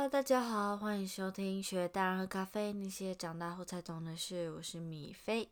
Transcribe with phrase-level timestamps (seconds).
[0.00, 5.50] 哈喽大家好，欢迎收听学大人喝咖啡那些长大后才懂的事，我是米菲。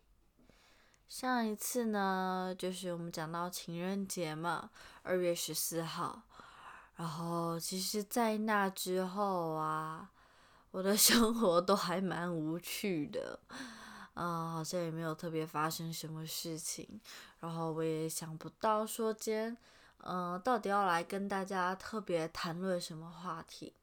[1.06, 4.70] 上一次呢，就是我们讲到情人节嘛，
[5.02, 6.22] 二月十四号。
[6.96, 10.10] 然后其实，在那之后啊，
[10.70, 13.38] 我的 生活都还蛮无趣的，
[14.14, 16.98] 啊，好像也没有特别发生什么事情。
[17.40, 19.58] 然后我也想不到说今天，
[20.04, 23.74] 嗯，到底要来跟大家特别谈论什么话题。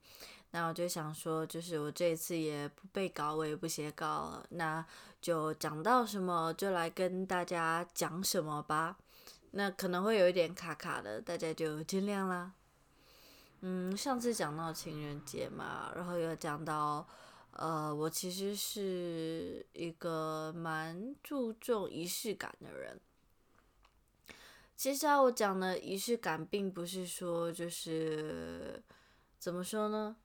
[0.55, 4.85] 那我就想说，就是我这一次也不背稿，我也不写稿了，那
[5.21, 8.97] 就讲到什么就来跟大家讲什么吧。
[9.51, 12.53] 那可能会有一点卡卡的，大家就见谅啦。
[13.59, 17.05] 嗯，上次讲到情人节嘛，然后又讲到，
[17.51, 22.97] 呃，我其实是一个蛮注重仪式感的人。
[24.77, 28.81] 其实啊，我讲的仪式感，并不是说就是
[29.37, 30.15] 怎么说呢？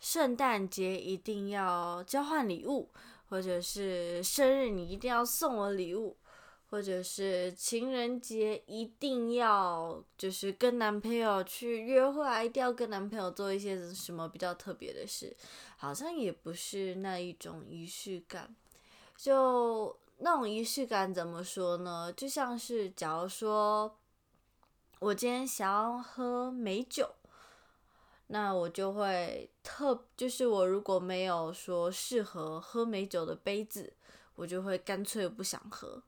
[0.00, 2.90] 圣诞节一定要交换礼物，
[3.28, 6.16] 或者是生日你一定要送我礼物，
[6.70, 15.34] 或者是情人节一定要就是跟男朋友去约会，一定要跟男朋友做一些什么比较特别的事，
[15.78, 18.54] 好像也不是那一种仪式感。
[19.16, 22.12] 就那种仪式感怎么说呢？
[22.12, 23.96] 就像是假如说
[24.98, 27.14] 我今天想要喝美酒。
[28.28, 33.92] 那我就会特，就是我如果没有说适合喝美酒的杯子，
[34.34, 36.02] 我就会干脆不想喝。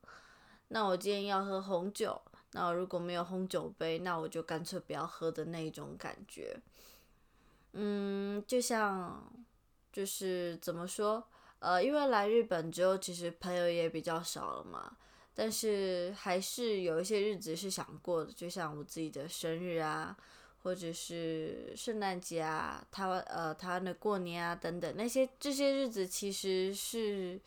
[0.68, 2.20] 那我今天要喝红酒，
[2.52, 6.58] 那如果没有红酒杯，那我就干脆不要喝的那种感觉。
[7.72, 9.30] 嗯，就像，
[9.92, 11.22] 就是怎么说，
[11.58, 14.96] 呃，因为来日本之后，其实朋友也比较少了嘛，
[15.34, 20.16] 但是还是有一些日子是想过的，就像我自己的生日啊。
[20.66, 27.40] 或者是圣诞节啊，台湾呃台湾的过年啊等等那些这些日子，其实是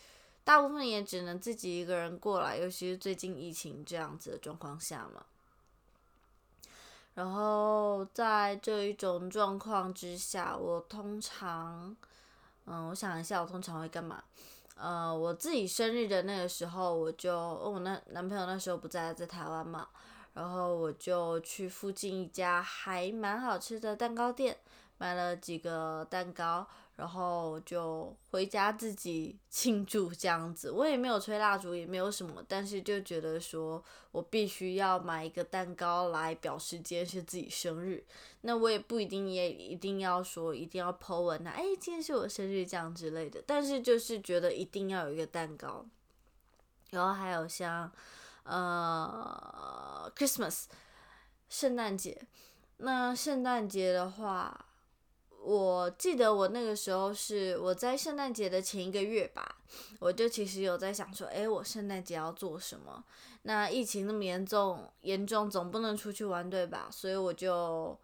[0.46, 5.26] 大部分也只能自己一个人过来，尤其是最近疫情这样子的状况下嘛。
[7.16, 11.94] 然后在这一种状况之下，我通常，
[12.68, 14.24] 嗯，我想一下，我通常会干嘛？
[14.78, 19.90] 呃，我自己生日的那个时候，我就我那男朋友那时候不在，在台湾嘛。
[20.40, 24.56] 然后我就去附近一家还蛮好吃的蛋糕店，
[24.98, 30.72] 买了几个蛋糕，然后就回家自己 庆祝这样子。
[30.72, 33.84] 我也没有吹蜡烛，也没有什么，但是就觉得说
[34.14, 38.02] 我必须要买一个蛋糕来表示今天是自己生日。
[38.40, 43.44] 那我也不一定也一定要说一定要 po 文啊，哎，今天是我生日这样之类的。
[43.46, 45.86] 但是就是觉得一定要有一个蛋糕，
[46.92, 47.92] 然后还有像。
[48.44, 50.66] 呃，Christmas，
[51.50, 52.22] 圣诞节。
[52.78, 54.66] 那圣诞节的话，
[55.44, 59.58] 我记得我那个时候是我在圣诞节的前一个月吧，
[60.00, 63.04] 我就其实有在想说，哎，我圣诞节要做什么？
[63.42, 66.88] 那疫情那么严重，严重总不能出去玩对吧？
[66.90, 68.00] 所以我就，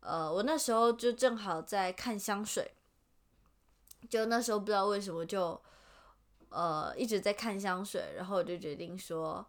[0.00, 2.72] 呃，我那时候就正好在看香水，
[4.08, 5.60] 就那时候不知道为什么就，
[6.48, 9.46] 呃，一直在看香水，然后我就决定说。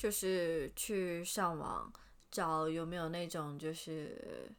[0.00, 1.92] 就是去上网
[2.30, 4.50] 找有没有那种，就是，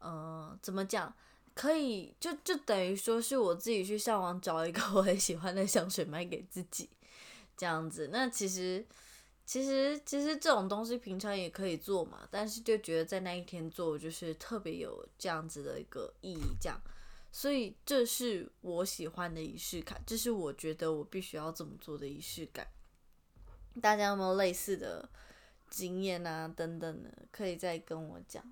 [0.00, 1.14] 嗯，怎么讲？
[1.54, 6.90] 可以就就等于说是我自己去上网找一个我很喜欢的香水买给自己，
[7.56, 8.08] 这样子。
[8.12, 8.84] 那其实
[9.46, 16.76] 其实其实这种东西平常也可以做嘛，但是就觉得在那一天做就是特别有这样子的一个意义，这样。
[17.30, 22.66] 所以这是我喜欢的仪式感，这是我觉得我必须要这么做的仪式感。
[23.80, 25.08] 大家有没有类似的
[25.68, 26.48] 经验啊？
[26.48, 28.42] 等等的，可以再跟我讲。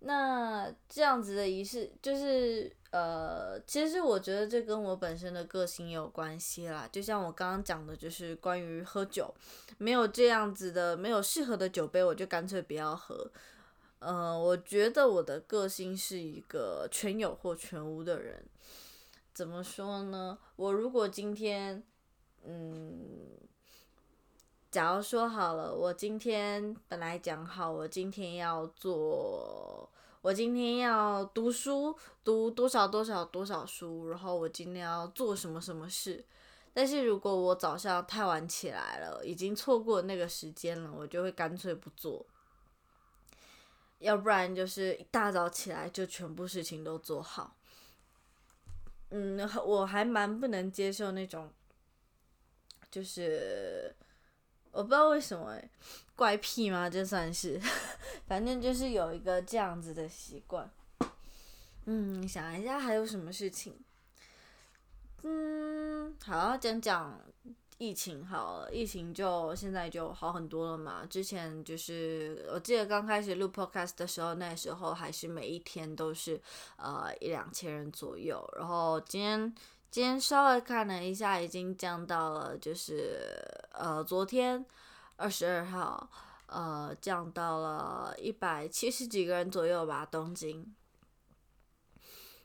[0.00, 6.88] 那这样子的仪式，就是呃，其实我觉得这跟我本身的个性有关系啦。
[6.92, 9.34] 就像我刚刚讲的，就是关于喝酒，
[9.78, 13.30] 没有这样子的，没有适合的酒杯，我就干脆不要喝。
[14.00, 18.44] 呃，我觉得我的个性是一个全有或全无的人。
[19.32, 20.38] 怎么说呢？
[20.56, 21.82] 我如果今天，
[22.44, 23.38] 嗯。
[24.70, 29.88] 假如说好了，我今天本来讲好，我今天要做，
[30.20, 36.22] 我今天要读书，读多少多少多少书，然后我今天要做什么什么事。
[36.74, 42.26] 但是如果我早上太晚起来了，已经错过那个时间了，我就会干脆不做。
[44.00, 47.56] 要不然就是一大早起来就全部事情都做好。
[49.08, 51.50] 嗯，我还蛮不能接受那种，
[52.90, 53.96] 就是。
[54.76, 55.58] 我不知道为什么
[56.14, 56.88] 怪癖吗？
[56.90, 57.58] 就算是，
[58.28, 60.70] 反正就是有一个这样子的习惯。
[61.86, 63.74] 嗯，想一下还有什么事情？
[65.22, 67.18] 嗯，好，讲讲
[67.78, 68.70] 疫情好了。
[68.70, 71.06] 疫情就现在就好很多了嘛。
[71.08, 76.38] 之前就是我记得刚开始录 podcast 的时候，那时候还是每一天都是
[76.76, 78.46] 呃一两千人左右。
[78.58, 79.54] 然后今天
[79.96, 83.18] 今天稍微看了一下，已经降到了就是
[83.72, 84.62] 呃昨天
[85.16, 86.10] 二十二号
[86.48, 90.76] 呃降到了一百七十几个人左右吧，东京。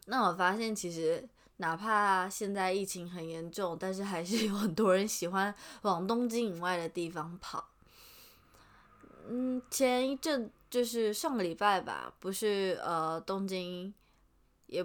[0.06, 1.28] 那我发现其实。
[1.58, 7.68] 哪怕现在疫情很严重，但是还是有很多人喜欢往东京以外的地方跑。
[9.28, 13.94] 嗯，前一阵就是上个礼拜吧，不是呃东京
[14.68, 14.84] 也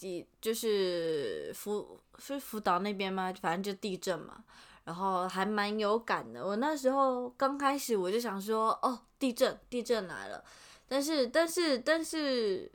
[0.00, 3.32] 地就是福是福岛那边吗？
[3.40, 4.42] 反正就地震嘛，
[4.84, 6.44] 然后还蛮有感的。
[6.44, 10.42] 我那时候刚开始我就想说，哦，地震地震来了，
[10.88, 12.72] 但是但是但是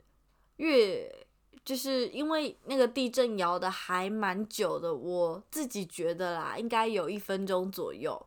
[0.56, 1.26] 越
[1.64, 8.24] 就是因为那个地震摇的还蛮久的，我自己觉得啦，应该有一分钟左右。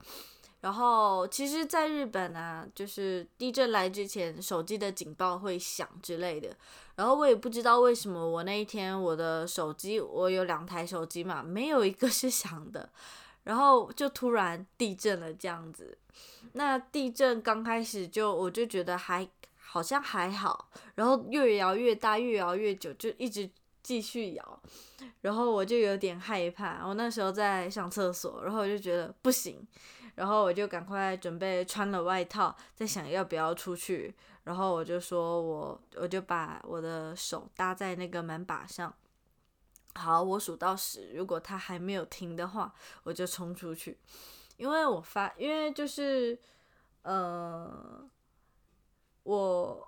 [0.61, 6.55] 然后其实，在日本啊，就是地震来之前，手机的警报会响之类的。
[6.95, 12.89] 然后我也不知道为什么，我那一天我的手机，我有两台手机嘛，没有一个是响的。
[13.43, 15.97] 然后就突然地震了这样子。
[16.53, 19.27] 那地震刚开始就我就觉得还。
[19.71, 23.47] 好像还好，然后越摇越大，越摇越久，就一直
[23.83, 24.61] 继续摇，
[25.21, 26.83] 然后我就有点害怕。
[26.87, 29.63] 我那时候在上厕所，然后我就觉得不行，
[30.19, 34.13] 然后我就赶快准备穿了外套，在想要不要出去。
[34.43, 38.93] 然后我就说我我就把我的手搭在那个门把上，
[39.95, 42.73] 好，我数到十，如果他还没有停的话，
[43.03, 43.97] 我就冲出去。
[44.57, 46.37] 因为我发，因为就是
[47.03, 48.07] 呃。
[49.23, 49.87] 我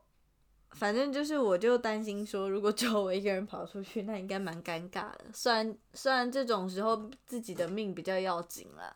[0.72, 5.22] 反正就是，我就担心说，如果只有我一个人跑出去，那应该蛮尴尬的。
[5.34, 8.96] 虽然虽然这种时候自己的命比较要紧了，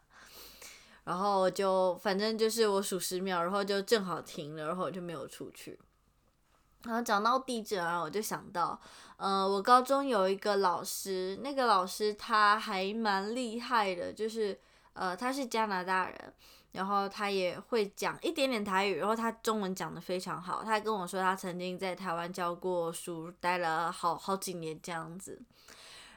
[1.06, 5.80] 然后就反正就是我数十秒，然后就正好停了，然后我就没有出去。
[6.84, 8.80] 然后讲到地震啊，我就想到，
[9.18, 14.60] 呃，我高中有一个老师，那个老师他还蛮厉害的，就是
[14.94, 16.34] 呃，他是加拿大人。
[16.72, 20.62] 然后他也会讲一点点台语，然后他中文讲的非常好。
[20.62, 25.42] 他跟我说，他曾经在台湾教过书，待了好好几年这样子。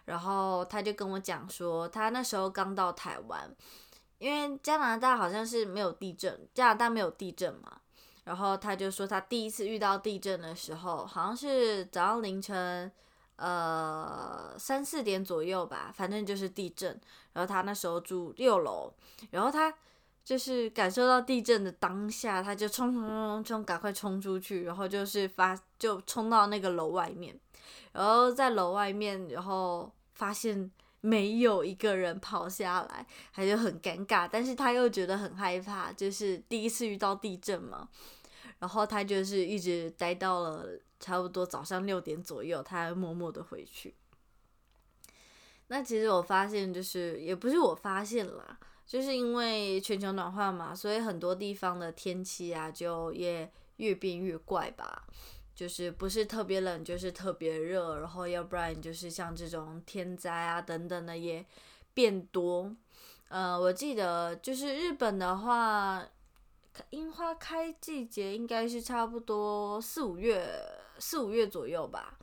[0.06, 3.49] 然后他就跟我讲说，他那时候刚到台湾，
[4.19, 7.81] 因为加拿大好像是没有地震，加拿大没有地震嘛。
[8.25, 12.91] 然后他就说，他第一次遇到地震的时候，好像是早上凌晨
[13.37, 17.00] 呃三四点左右吧，反正就是地震。
[17.32, 18.93] 然后他那时候住六楼，
[19.31, 19.75] 然后他。
[20.25, 27.35] 就是感受到地震的当下，他就冲冲冲冲冲，赶快冲出去，然后就是发就冲到那个楼外面，
[27.93, 30.70] 然后在楼外面，然后发现
[31.00, 37.89] 没有一个人跑下来，他就很尴尬，但是他又觉得很害怕，就是第一次遇到地震嘛，
[38.59, 40.67] 然后他就是一直待到了
[40.99, 43.95] 差不多早上六点左右，他默默的回去。
[45.69, 48.59] 那其实我发现，就是也不是我发现了。
[48.87, 55.05] 就是因为全球暖化嘛，所以很多地方的天气啊，就也越变越怪吧。
[55.58, 61.44] 就是不是特别冷，就是特别热，然后要不然就是像这种天灾啊等等的也
[61.93, 62.72] 变多。
[63.27, 66.06] 呃，我记得就是日本的话，
[66.91, 70.48] 樱花开季节应该是差不多四五月，
[71.00, 72.17] 四五月左右吧。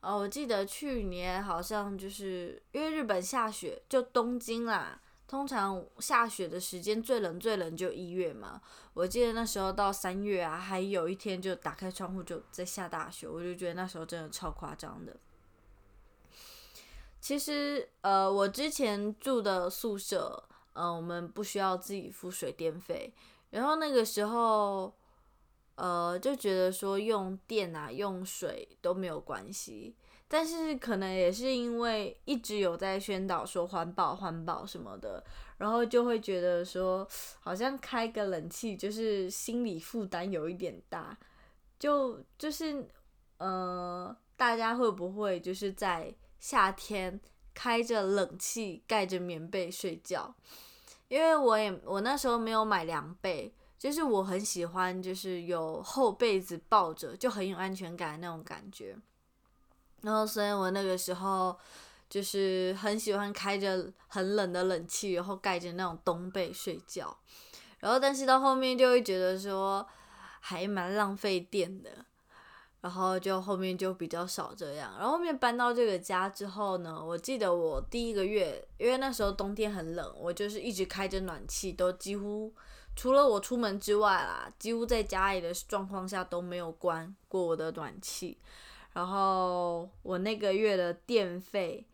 [0.00, 4.98] 呃，我记得去年好像就是因为日本下雪，就东京啦。
[5.26, 8.60] 通常下雪的时间最冷最冷就一月嘛，
[8.92, 15.16] 我记得那时候到三月啊，还有一天就打开窗户就在下大雪，我就觉得那时候真的超夸张的。
[17.20, 23.14] 其实呃，我之前住的宿舍，呃，我们不需要自己付水电费，
[23.50, 24.94] 然后那个时候
[25.76, 29.96] 呃就觉得说用电啊用水都没有关系。
[30.34, 35.22] 但是可能也是因为一直有在宣导说环保环保什么的，
[35.58, 37.06] 然后就会觉得说
[37.38, 41.16] 好像开个冷气就是心理负担有一点大，
[41.78, 42.84] 就就是
[43.38, 47.20] 呃大家会不会就是在夏天
[47.54, 50.34] 开着冷气盖着棉被睡觉？
[51.06, 58.98] 因为我也我那时候没有买凉被，就是我很喜欢就是有厚被子抱着就很有安全感那种感觉。
[60.04, 61.58] 然后，所以我那个时候
[62.08, 67.16] 就是很喜欢开着很冷的冷气，然后盖着那种冬被睡觉。
[67.80, 69.86] 然后，但是到后面就会觉得说
[70.40, 71.90] 还蛮浪费电的。
[72.80, 74.92] 然后就后面就比较少这样。
[74.98, 82.52] 然后后面搬到这个家之后呢，我记得我第一个月，因为那时候冬天很冷，我就是一直开着暖气，都几乎
[82.94, 88.36] 除了我出门之外啦，几乎在家里的状况下都没有关过我的暖气。
[88.94, 91.84] 然后我那个月的电费，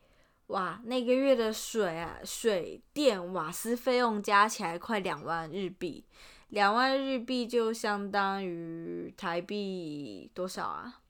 [0.47, 6.05] 哇，那个月的水啊，水电瓦斯费用加起来快两万日币，
[6.49, 11.01] 两万日币就相当于台币多少啊？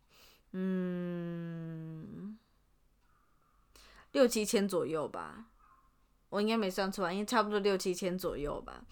[0.54, 2.38] 嗯，
[4.14, 5.46] 六七千左右吧，
[6.30, 7.12] 我应该没算错吧？
[7.12, 8.84] 应该差不多六七千左右吧。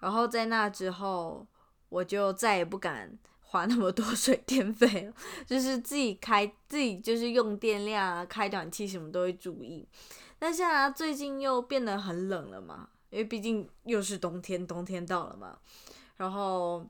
[0.00, 1.46] 然后在那之后，
[1.88, 3.18] 我就再也不敢。
[3.50, 5.12] 花那么多水电费，
[5.44, 9.84] 就是自己开自己就是用电量啊，开暖气什么都会注意。
[10.38, 15.58] 但现在最近又变得很冷了嘛，因为毕竟又是冬天，冬天到了嘛。
[16.16, 16.88] 然后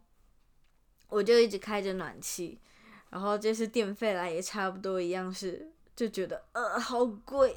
[1.09, 2.61] 我就一直开着暖气，
[3.09, 7.57] 然后这次电费来也差不多一样，是就觉得呃好贵。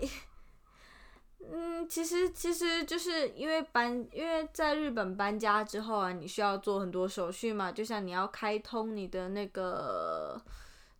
[1.51, 10.41] 嗯，其实其实就是因为搬，因为在日本搬家之后啊，你需要做很多手续嘛，就像你要开通你的那个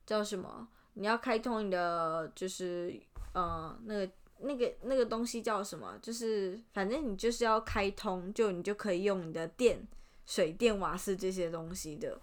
[0.06, 2.94] 叫什么，你要开通你的就是
[3.34, 9.88] 呃那个那个那个东西叫什么，就是反正你就是要开通，就你就可以用你的电、
[10.26, 12.20] 水电、瓦斯这些东西的。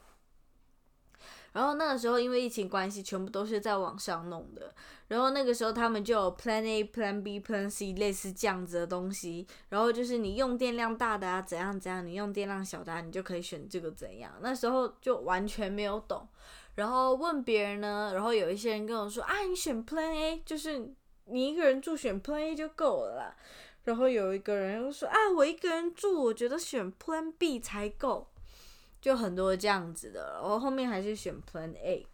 [1.52, 4.72] 然后那个时候因为疫情关系，全部都是在网上弄的。
[5.08, 9.46] 然后那个时候他们就有 Plan A、Plan B、Plan C 类似这样子的东西。
[9.68, 14.32] 然后就是你用电量大的啊，怎样怎样；你用电量小的，啊你就可以选这个怎样。
[14.40, 16.28] 那时候就完全没有懂。
[16.76, 23.36] 然后问别人呢，然后有一些人跟我说啊，你选 Plan A，就是你一个人住选 Plan A 就够了啦。
[23.82, 28.28] 然后有一个人又说啊，我一个人住，我觉得选 Plan B 才够。
[29.00, 32.06] 就很多这样子的，然后后面还是选 Plan A，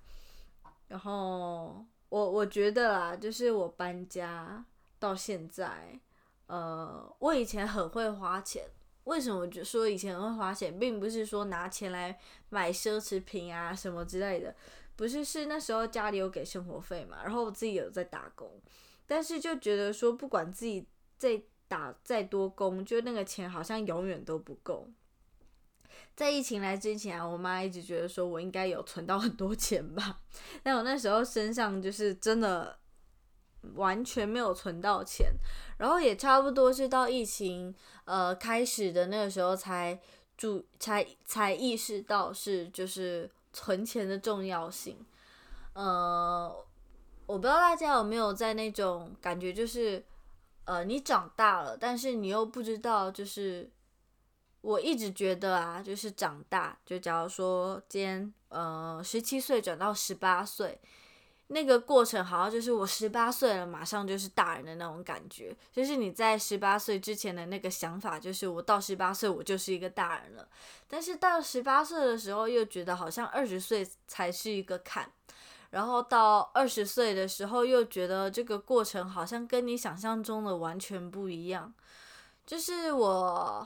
[0.88, 4.64] 然后我我觉得啦，就是我搬家
[4.98, 5.98] 到现在，
[6.46, 8.64] 呃，我以前很会花钱，
[9.04, 12.16] 为什么就说以前会花钱，并不是说拿钱来
[12.50, 14.54] 买奢侈品啊什么之类的，
[14.94, 18.48] 不是，是那时候家里有给生活费嘛，然后我自己有在打工，
[19.06, 20.86] 但是就觉得说不管自己
[21.18, 24.88] 再打再多工，就那个钱好像永远都不够。
[26.14, 30.20] 在疫情来之前啊，我妈一直觉得说我应该有存到很多钱吧，
[30.62, 32.78] 但我那时候身上就是真的
[33.74, 35.32] 完全没有存到钱，
[35.78, 37.74] 然后也差不多是到疫情
[38.04, 40.00] 呃开始的那个时候才
[40.36, 44.96] 注才才意识到是就是存钱的重要性。
[45.74, 46.48] 呃，
[47.26, 50.02] 我不知道大家有没有在那种感觉，就是
[50.64, 53.70] 呃你长大了，但是你又不知道就是。
[54.66, 60.76] 我一直觉得啊，就是长大，就假如说今天呃十七岁转到十八岁，
[61.46, 65.56] 那个过程好像就是我十八岁了，马上就是大人的那种感觉。
[65.70, 70.48] 就是你在十八岁之前的那个想法，就是我到十八岁我就是一个大人了。
[70.88, 75.08] 但是到十八岁的时候，又觉得好像二十岁才是一个坎。
[75.70, 81.72] 然后到二十岁的时候，又觉得这个过程好像跟你想象中的完全不一样。
[82.44, 83.64] 就是我。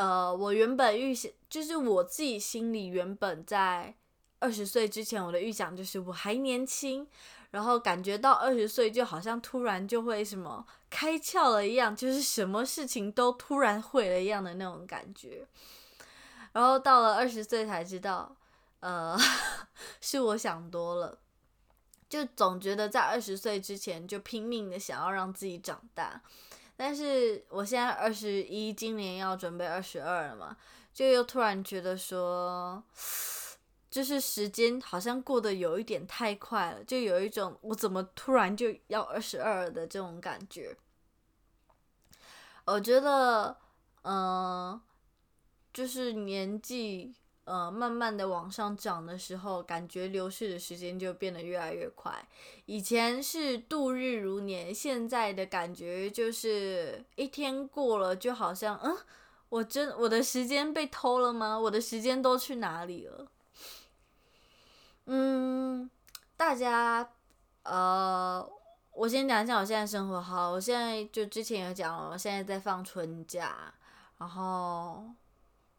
[0.00, 3.94] 呃，我原本预想，就是我自己心里原本在
[4.38, 7.06] 二十岁之前，我的预想就是我还年轻，
[7.50, 15.46] 然后感觉到二十岁就好像突然就会什么开窍了一样，就是什么事情都突然会了一样的那种感觉。
[16.52, 18.34] 然后到了二十岁才知道，
[18.80, 19.18] 呃，
[20.00, 21.18] 是我想多了，
[22.08, 26.22] 就总觉得在二十岁之前就拼命的想要让自己长大。
[26.80, 30.56] 但是我现在二十一，今年要准备二十二了嘛，
[30.94, 32.82] 就又突然觉得说，
[33.90, 40.74] 就是时间好像过得有一点太快了，就有一种我怎么突然就要二十二的这种感觉。
[42.64, 43.58] 我觉得，
[44.00, 44.80] 嗯，
[45.74, 47.14] 就是年纪。
[47.50, 52.24] 呃，慢慢的往上涨的时候，感觉流逝的时间就变得越来越快。
[52.66, 58.96] 以前是度日如年，现在的感觉就是一天过了，就好像，嗯，
[59.48, 61.58] 我真我的时间被偷了吗？
[61.58, 63.26] 我的时间都去哪里了？
[65.06, 65.90] 嗯，
[66.36, 67.10] 大家，
[67.64, 68.48] 呃，
[68.92, 73.74] 我先讲一下我现在生活好，我现在就之前有讲了，我现在在放春假，
[74.18, 75.04] 然后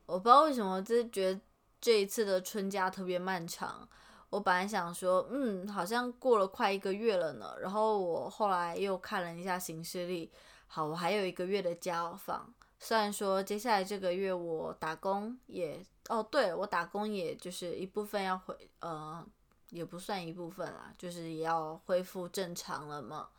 [0.06, 1.40] 我不知道为什么，就是觉得。
[1.81, 3.89] 这一次的春假特别漫长，
[4.29, 7.55] 我本来想说，嗯，好像过了快一个月了呢。
[7.59, 10.31] 然后我后来又看了一下行事历，
[10.67, 12.53] 好，我还有一个月的假要放。
[12.79, 19.25] 虽然说接下来这个月我打工也，哦，对我打工也就是一部分要回，呃，
[19.71, 23.29] 也不算一部分啦，就是也要恢复正常了嘛。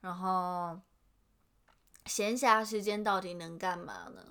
[0.00, 0.78] 然后
[2.06, 4.22] 闲暇时间到底能干嘛呢？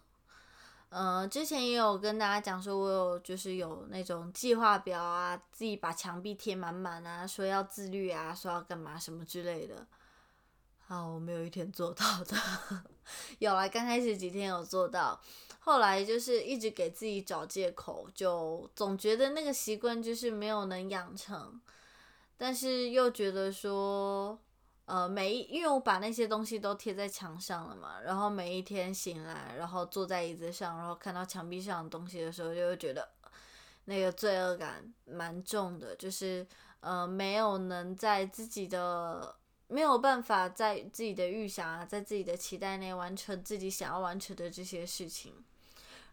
[0.89, 9.85] 呃，之前也有跟大家讲说，我有就是有那种计划表啊，自己把墙壁贴满满啊，说要自律啊，说要干嘛什么之类的。
[10.87, 12.37] 啊，我没有一天做到的。
[13.39, 15.19] 有啊，刚开始几天有做到，
[15.59, 21.59] 后来就是一直给自己找借口，就总觉得那个习惯就是没有能养成，
[22.37, 24.39] 但是又觉得说。
[24.87, 33.05] 呃，每一，因为我把那些东西都贴在墙上了嘛，然后每一天醒来，然后坐在椅子上，然后看到墙壁上的东西的时候，就会觉得
[33.83, 36.47] 那个罪恶感蛮重的，就是
[36.79, 39.35] 呃，没有能在自己的
[39.67, 45.33] 没有办法在自己的预想啊，在自己的期待内完成自己想要完成的这些事情。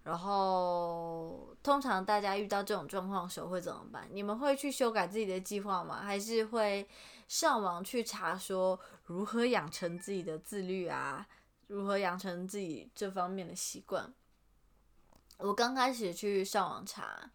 [0.03, 4.09] 然后，通常大家遇到这种状况的时候会怎么办？
[4.11, 6.03] 你们会去修改自己的计划吗？
[6.03, 6.89] 还是会？
[7.27, 11.27] 上网去查说如何养成自己的自律啊，
[11.67, 14.13] 如何养成自己这方面的习惯。
[15.39, 17.31] 我刚开始去上网查，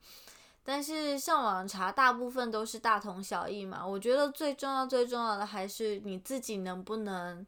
[0.63, 3.85] 但是上网查大部分都是大同小异嘛。
[3.85, 7.45] 我觉得最重要、最重要的还是你自己能不能，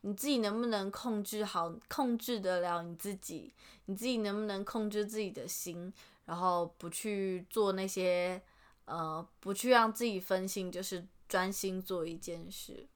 [0.00, 3.52] 你自己能不能控制好、控制得了你自己，
[3.84, 5.92] 你自己能不能控制自己的心，
[6.24, 8.40] 然后不去做那些，
[8.86, 11.06] 呃，不去让自己分心，就是。
[11.30, 12.88] 专心做一件事，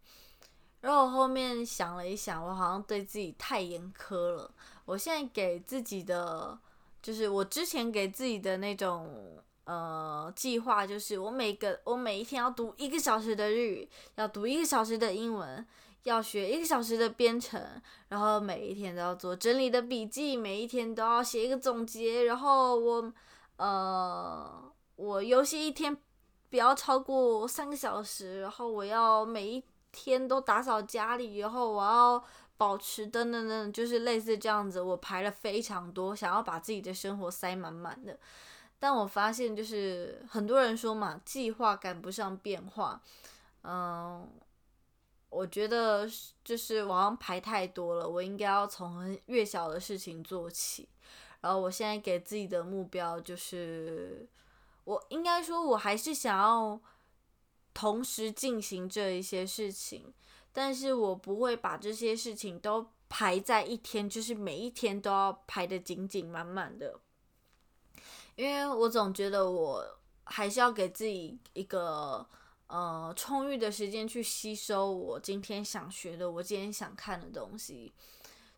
[0.81, 4.53] 然后我后面想了一想，我好像对自己太严苛了。
[4.85, 6.59] 我现在给自己的，
[7.01, 15.65] 就是我之前给自己的那种呃计划，就是我每个我每一天要读一个小时的日语，要读一个小时的英文，
[16.03, 17.63] 要学一个小时的编程，
[18.09, 23.13] 然后每一天都要做整理的笔记，每一天都要写一个总结，然后我
[23.59, 25.97] 呃我游戏一天。
[26.55, 32.25] 不要超过三个小时，然后我要每一天都打扫家里，然后我要
[32.57, 34.81] 保持等等等，就是类似这样子。
[34.81, 38.17] 我排了非常多，想要把自己的生活塞满满的。
[38.79, 43.03] 但我发现，就是很多人说嘛，计划赶不上变化。
[43.65, 44.25] 嗯，
[45.31, 46.09] 我觉得
[46.45, 50.89] 就是我好像排太多了，我应该要从越小的事情做起。
[51.41, 54.29] 然后我现在给自己的目标就是。
[54.85, 56.79] 我应该说，我还是想要
[57.73, 60.13] 同时进行这一些事情，
[60.53, 67.01] 但是我不会把这些事情都排在一天，就是每一天都要排的紧紧满满的，
[68.37, 72.27] 因为我总觉得我还是要给自己一个
[72.67, 77.93] 呃充裕的时间去吸收我今天想学的，我今天想看的东西，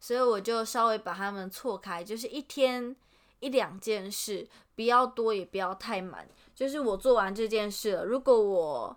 [0.01, 2.97] 所以我就稍微把它们错开，就是一天。
[3.41, 6.29] 一两件事，不要多也不要太满。
[6.55, 8.97] 就是我做完这件事了，如果我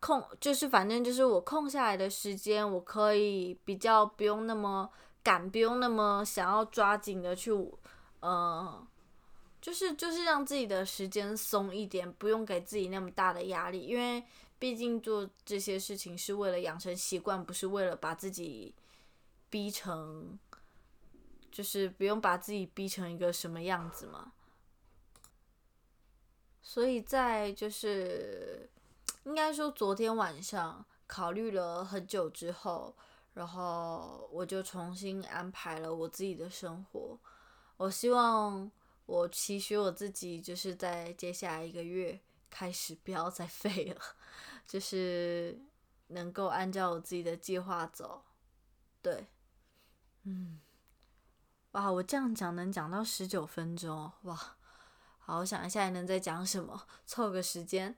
[0.00, 4.88] 空，就是反正就是我空下来的时间，我可以比较不用那么
[5.22, 7.52] 赶，不用那么想要抓紧的去，
[8.20, 8.86] 呃，
[9.60, 13.80] 就是就是让自己的时间松一点，不用给自己那么大的压力。
[13.82, 14.24] 因为
[14.58, 18.74] 毕竟做这些事情是为了养成习惯，不是为了把自己
[19.50, 20.38] 逼成。
[21.50, 24.30] 就是不用把自己逼成一个什么样子嘛，
[26.68, 28.68] 所以在就是
[29.24, 32.94] 应该说昨天晚上考虑了很久之后，
[33.32, 37.18] 然后我就重新安排了我自己的生活。
[37.78, 38.70] 我希望
[39.06, 44.02] 我期许我自己，就是在接下来一个月开始不要再废了，
[44.66, 45.58] 就是
[46.08, 48.22] 能够按照我自己的计划走。
[49.00, 49.26] 对，
[50.24, 50.60] 嗯。
[51.70, 54.57] 哇，我这样讲能讲到十九分钟哇！
[55.28, 57.94] 好，我想一下能再讲什么，凑个时间。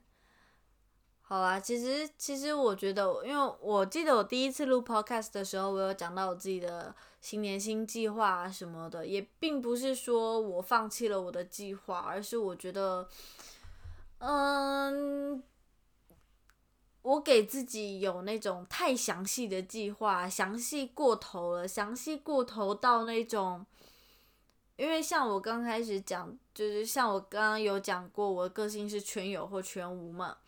[1.22, 13.08] 好啦，其实其实我觉得，因为我记得我第一次录 podcast 的时候，我有讲到我自己的新年新计划什么的，也并不是说我放弃了我的计划，而是我觉得，
[14.18, 15.40] 嗯。
[17.02, 23.64] 我给自己有那种太详细的计划，详细过头了，详细过头到那种，
[24.80, 30.38] 因为像我刚开始讲，就是像我刚刚有讲过，我的个性是全有或全无嘛，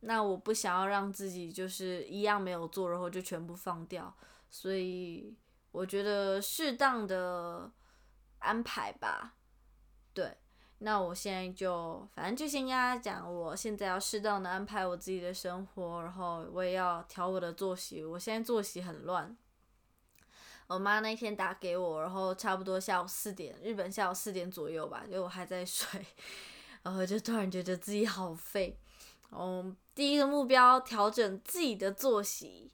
[0.00, 4.14] 那我不想要让自己就是一样没有做，然后就全部放掉，
[4.50, 5.34] 所以
[5.72, 7.72] 我觉得适当的
[8.40, 9.32] 安排吧，
[10.12, 10.36] 对。
[10.82, 18.04] 那我现在就反正就先跟大家讲，我现在要适当的安排我自己的生活，然后我也要调我的作息。
[18.04, 19.34] 我现在作息很乱。
[20.70, 26.06] 我妈那天打给我，然后差不多下午四点，日本下午四点左右吧，就我还在睡，
[26.84, 28.78] 然后就突然觉得自己好废。
[29.32, 32.70] 嗯，第一个目标调整自己的作息，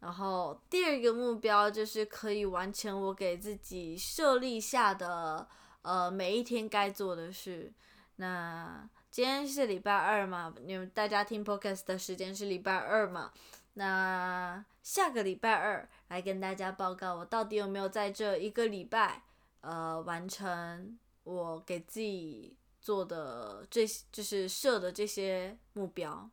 [0.00, 5.48] 然后第二个目标就是可以完成我给自己设立下的
[5.80, 7.72] 呃每一天该做的事。
[8.16, 13.32] 那今天是礼拜二嘛，你们大家听 podcast 的时间是礼拜二嘛？
[13.72, 19.22] 那下个礼拜二来跟大家报告，我到底有没有在这一个礼拜
[19.60, 26.28] 呃完成我给自己做的这就是设的这些目标。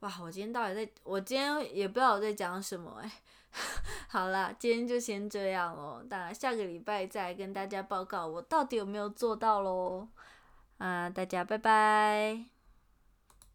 [0.00, 3.10] 哇，我今天到底在，我今天也不知道我在讲什么哎。
[4.08, 10.08] 好了，今天就先这样喽，当然下个礼拜再跟大家报告我到底有没有做到喽。
[10.78, 12.53] 啊，大家拜拜。